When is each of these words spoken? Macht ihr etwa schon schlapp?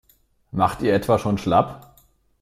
Macht 0.49 0.81
ihr 0.81 0.95
etwa 0.95 1.19
schon 1.19 1.37
schlapp? 1.37 1.95